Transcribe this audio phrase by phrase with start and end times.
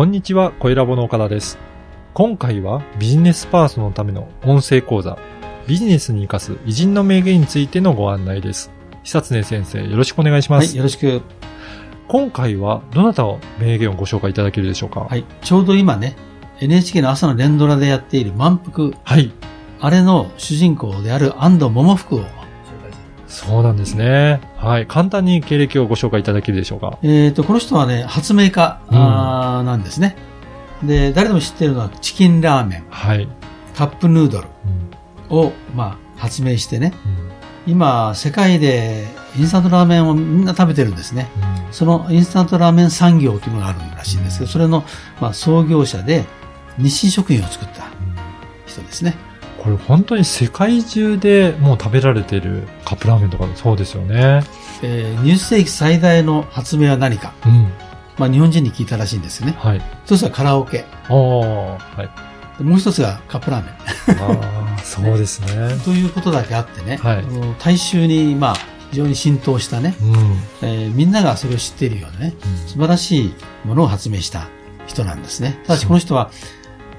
[0.00, 1.58] こんにちは、小ラボの岡田です。
[2.14, 5.18] 今回はビジネスパーソンのための音声講座、
[5.66, 8.70] ビジネスに活かす偉人の名言についてのご案内です。
[9.02, 10.74] 久常先生、よろしくお願いしまはい、す。
[10.74, 11.20] よろしく。
[12.08, 15.00] 今回はどなたの名言をご紹介いただけるでしょうか？
[15.00, 16.16] はい、ちょうど今ね、
[16.60, 19.30] NHK の朝の連ドラでやっている満腹、はい。
[19.80, 22.24] あれの主人公である安藤桃福を、
[23.30, 24.40] そうなんですね。
[24.56, 24.86] はい。
[24.86, 26.98] 簡単に経歴をご紹介いただけるでしょうか？
[27.02, 30.16] えっ、と、この人はね、発明家、うんあーなんですね。
[30.82, 33.28] で、誰でも知ってるのはチキンラーメン、はい。
[33.76, 34.48] カップヌードル
[35.30, 36.92] うんを、まあ、発明してね、
[37.66, 39.06] うん今、世界で
[39.38, 41.28] インスタントラーメンをみんな食べてるんですね。
[41.54, 44.82] うんそのインスタントラーメン産業というのがあるらしいんですけど、それの、
[45.20, 46.24] まあ、創業者で、
[46.78, 47.84] 日清食品を作った
[48.66, 49.14] 人ですね。
[49.60, 54.42] これ本当に世界中でもう食べられているカップラーメンとかそうですよね。
[54.82, 57.34] えー20世紀最大の発明は何か。
[57.44, 57.70] うん。
[58.16, 59.54] まあ、日本人に聞いたらしいんですよね。
[59.58, 59.82] はい。
[60.04, 60.84] 一つはカラオケ。
[61.08, 61.78] は
[62.56, 62.58] い。
[62.58, 63.70] でもう一つがカップラーメ
[64.20, 65.74] ああ、そうですね。
[65.74, 65.80] ン。
[65.84, 67.24] ということだけあってね、はい
[67.58, 68.56] 大衆に、まあ、
[68.90, 70.42] 非常に浸透したね、うん。
[70.62, 72.34] えーみんながそれを知っているようなね、
[72.66, 74.48] 素晴らしいものを発明した
[74.86, 75.58] 人なんですね。
[75.66, 76.30] ただしこの人は、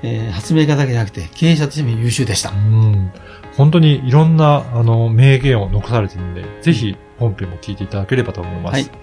[0.03, 2.53] えー発明家だけじゃなくて経営者としても優秀でしたう。
[2.53, 3.11] ん。
[3.55, 8.73] 本当にいろんな、あの、名言を残されているので、ぜひ本編も聞いていただければと思います。
[8.73, 9.01] はい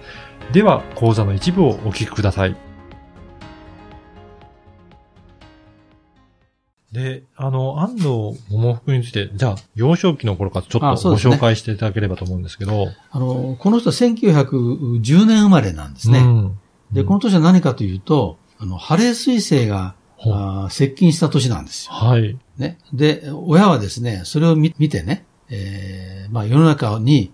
[0.51, 2.55] では、講座の一部をお聞きください。
[6.91, 8.07] で、あの、安藤
[8.49, 12.87] 桃福について、じゃあ、幼少期の頃からちょっとご紹介していただければと思うんですけど。
[13.11, 16.19] あの、この人は1910年生まれなんですね。
[16.19, 16.59] うん
[16.91, 21.93] で、この年は何かというと、あの、ハレー彗星があー接近した年なんですよ。
[21.93, 22.37] はい。
[22.57, 22.77] ね。
[22.93, 27.31] で、親はですね、それを見見てね、えーまあ世の中に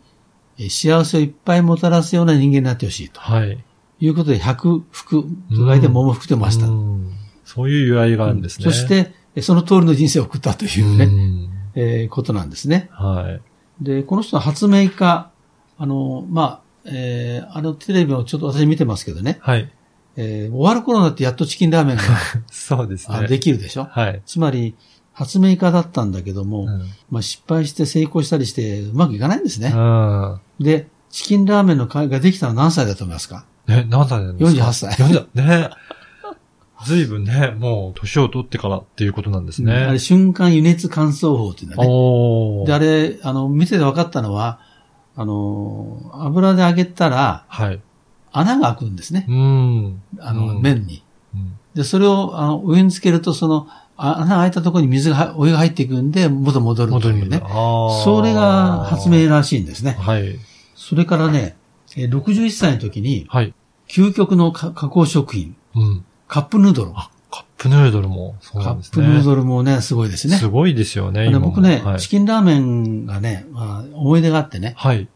[0.57, 3.57] えー幸せをいっぱいもたらすような人間になってほしいとはい。
[4.01, 6.67] いうことで、百福と書いて桃福ってました。
[6.67, 7.11] うん
[7.45, 8.65] そういう由来があるんですね。
[8.65, 12.89] そして、えその通りの人生を送ったというね、うんえーことなんですね。
[12.91, 13.39] は
[13.79, 13.83] い。
[13.83, 15.29] で、この人は発明家、
[15.77, 19.69] あの、まあ、えーあのテレビをちょっと私見てますけどね、はい。
[20.17, 22.03] えー終わる頃になってやっとチキンラーメンが
[22.51, 23.17] そうですね。
[23.17, 23.85] あできるでしょ？
[23.89, 24.21] はい。
[24.25, 24.75] つまり、
[25.13, 29.71] 発明家だったんだけども、うんまあ、失敗して成功したりしてうまくいかないんですね。
[29.75, 30.39] うん。
[30.59, 33.45] で、チキンラーメンの会ができたのは何歳だと思いますか？
[33.67, 35.69] ね、何歳なんですか？48歳40ね。
[36.85, 39.97] ずいぶんね、もう年を取ってからっていうことなんですあれ、ね。
[39.99, 42.65] 瞬間輸熱乾燥法っていうんだね。
[42.67, 44.59] で、あれ、あの、見てて分かったのは、
[45.15, 47.79] あの、油で揚げたらはい。
[48.37, 49.33] 穴が開くんですねう。
[49.33, 50.01] ん。
[50.19, 51.03] あの、うん麺に。
[51.33, 57.41] うんで、それを、あの、上につけると、その、あ穴が開いたところに水がは、お湯が入っていくんで、元戻るというね。
[58.03, 59.97] それが発明らしいんですね。
[59.99, 60.39] はい。
[60.75, 61.57] それからね、
[61.97, 63.53] えー61歳の時に、はい。
[63.89, 66.05] 究極のか加工食品、うん。
[66.29, 66.91] カップヌードル。
[66.95, 69.05] あ、カップヌードルもそうカなんですね。
[69.05, 70.37] ップヌードルもね、すごいですね。
[70.37, 75.07] すごいですよね、僕ね、はいチキンラーメンがね、まあ、思い出があってね、はい。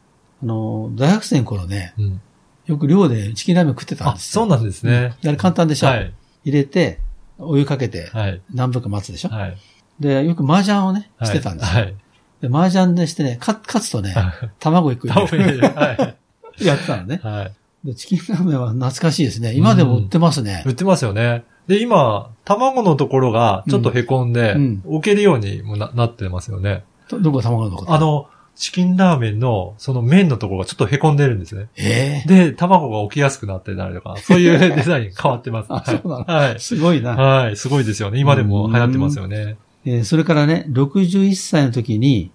[0.44, 2.22] あの、大学生の頃ね、うん。
[2.70, 4.44] よく寮でチキンラーメン食ってたんあ、ですよ。
[4.44, 5.16] そうなんですね。
[5.24, 6.14] であれ簡単でしょ、はい。
[6.46, 7.00] 入れて、
[7.40, 8.42] お湯かけて、はい。
[8.54, 9.58] 何分か待つでしょ、はい。
[10.00, 11.82] で、よく麻雀をね、はいしてたんですよ。
[11.82, 11.96] はい。
[12.42, 14.14] で、麻雀でしてね、か勝つとね、
[14.60, 16.16] 卵一個タオル入れてはい。
[16.64, 17.20] やってたのね。
[17.24, 17.50] は
[17.84, 17.88] い。
[17.88, 19.54] で、チキンラーメンは懐かしいですね。
[19.56, 20.64] 今でも売ってますね。
[20.68, 21.46] 売ってますよね。
[21.66, 26.84] で、今、卵のところがちょっと凹んで、うん置けるようにもななってますよね。
[27.10, 28.28] どどこ卵のとこあの、
[28.60, 31.70] チキンラーメンの、その麺のところがちょっと凹んでるんですね。
[31.78, 35.68] ええで、卵が置きやすくなってたりとか、 そういうデザイン 変わってます。
[35.70, 36.26] あそうなの？
[36.26, 36.60] はい。
[36.60, 37.16] すごいな。
[37.16, 37.56] はい。
[37.56, 38.20] すごいですよね。
[38.20, 39.56] 今でも流行ってますよね。
[39.86, 42.32] えーそれからね、61歳の時に、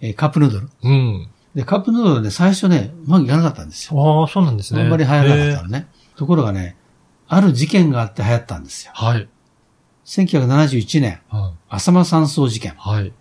[0.00, 0.68] えーカップヌードル。
[0.82, 1.28] うん。
[1.54, 4.20] で、カップヌードルね、最初ね、うまくいかなかったんですよ。
[4.22, 4.82] ああ、そうなんですね。
[4.82, 5.86] あんまり流行らなかったへのね。
[6.16, 6.76] ところがね、
[7.28, 8.92] ある事件があって流行ったんですよ。
[8.96, 9.28] ーはい。
[10.04, 12.74] 1971年、は浅間山荘事件い。。
[12.78, 13.12] はい。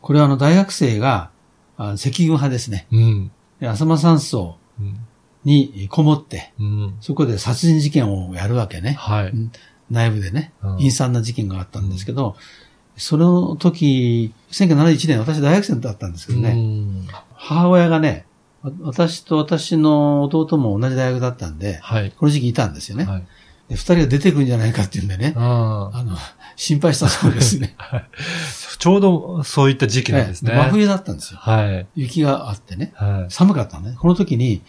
[0.00, 1.30] これはあの大学生が、
[1.76, 2.86] あ赤軍派ですね。
[2.92, 3.30] うん。
[3.60, 4.96] で浅間山荘うん。
[5.44, 6.96] にこもって、うん。
[7.00, 8.92] そこで殺人事件をやるわけね。
[8.98, 9.28] はい。
[9.28, 9.52] うん
[9.90, 12.36] 内部でねうん、陰惨な事件があったんですけど、
[12.96, 18.26] その時、1971年、私大学生だったんですけどうね、ん母親がね、
[18.62, 22.12] わ私と私の弟も同じ大学だったんで、はい。
[22.12, 23.04] この時期いたんですよね。
[23.04, 23.26] はい。
[23.68, 26.16] で二人が出てくるんじゃないかっていうんでね、あの、
[26.56, 27.76] 心配したそうですね。
[28.78, 30.52] ちょうどそういった時期なんですね。
[30.52, 31.38] ええ真冬だったんですよ。
[31.40, 31.86] はい。
[31.94, 32.92] 雪があってね。
[32.94, 33.32] はい。
[33.32, 33.96] 寒かったのね。
[33.98, 34.62] この時に、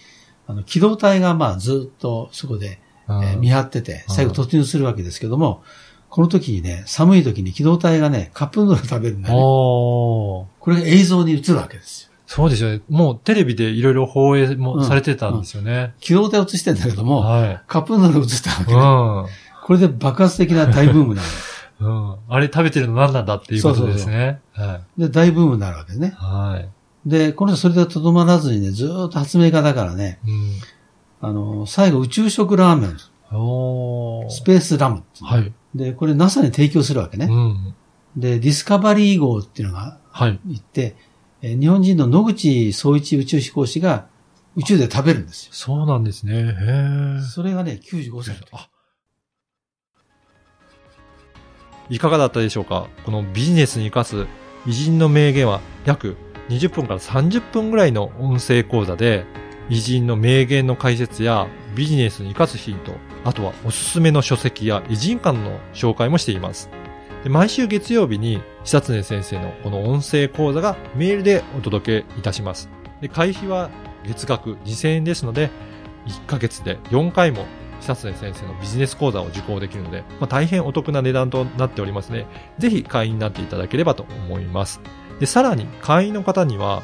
[0.48, 5.64] あの、機動隊がまあずっとそこで、えー見張ってて、最後突入するわけですけども、
[6.10, 9.42] この時にね、寒い時に機動隊がね、カップヌードル食べるんだよね。
[9.42, 12.10] これが映像に映るわけですよ。
[12.28, 12.82] そうですよね。
[12.90, 15.94] もうテレビでいろいろ放映もされてたんですよね。
[16.00, 17.62] 機動隊を映してんだけども、はい。
[17.68, 18.82] カップヌードル映ったわけうね。
[18.82, 19.26] ん。
[19.66, 21.28] これで爆発的な大ブームになる。
[21.82, 22.16] うん。
[22.30, 24.40] あれ食べてるの何なんだっていうことですね。
[24.54, 25.02] はい。
[25.02, 26.14] で、大ブームになるわけですね。
[26.18, 26.70] はい。
[27.06, 32.98] で、この人それでとどまらずにね、ずっと発明家だからね、うん、あの、最後宇宙食ラーメン。
[33.32, 35.04] おスペースラム。
[35.22, 35.52] はい。
[35.74, 37.28] で、これ NASA に提供するわけね。
[37.30, 37.76] うん、
[38.16, 40.96] で、ディスカバリー号っていうのが行って、はい、
[41.48, 44.08] 日本人の野口総一宇宙飛行士が
[44.56, 45.54] 宇宙で食べるんですよ。
[45.54, 46.34] そうなんですね。
[46.34, 48.70] へそれがね、95歳のあ
[51.90, 52.88] いかがだったでしょうか？
[53.06, 54.28] このビジネスに活かす
[54.66, 56.18] 偉人の名言は約
[56.50, 59.26] 20分から30分ぐらいの音声講座で
[59.70, 62.94] 偉人の名言の解説やビジネスに活かすヒント、
[63.24, 66.70] あとはおすすめの書籍や偉人間の紹介もしています。
[67.26, 72.70] で毎週月曜日に久常先生のこの音声講座がメールでお届けいたします。
[73.02, 73.72] で会費は
[74.06, 75.50] 月額2000円ですので、
[76.06, 77.48] 1ヶ月で4回も
[77.82, 82.28] 久常先生のビジネス講座を受講できるので、まあ、大変お得な値段となっておりますね。
[82.60, 84.80] ぜひ会員になっていただければと思います。
[85.20, 86.84] で、さらに会員の方には、